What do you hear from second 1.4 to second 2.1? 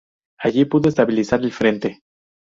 el frente.